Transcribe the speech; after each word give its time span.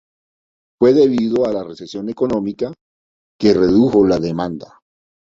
Fue 0.79 0.93
debido 0.95 1.45
a 1.45 1.53
la 1.53 1.63
recesión 1.63 2.09
económica, 2.09 2.73
que 3.37 3.53
redujo 3.53 4.03
la 4.03 4.17
demanda. 4.17 4.81